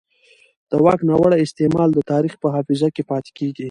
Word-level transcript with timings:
د 0.69 0.71
واک 0.83 0.99
ناوړه 1.09 1.37
استعمال 1.45 1.89
د 1.93 1.99
تاریخ 2.11 2.33
په 2.41 2.47
حافظه 2.55 2.87
کې 2.95 3.03
پاتې 3.09 3.31
کېږي 3.37 3.59